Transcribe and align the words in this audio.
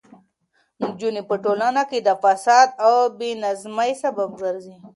نجونې 0.81 1.21
په 1.29 1.35
ټولنه 1.43 1.81
کې 1.89 1.99
د 2.07 2.09
فساد 2.23 2.67
او 2.85 2.95
بې 3.17 3.29
نظمۍ 3.43 3.91
سبب 4.03 4.29
ګرځي. 4.41 4.75